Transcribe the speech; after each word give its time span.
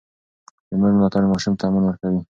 د 0.69 0.71
مور 0.79 0.91
ملاتړ 0.97 1.23
ماشوم 1.31 1.53
ته 1.59 1.63
امن 1.67 1.83
ورکوي. 1.85 2.21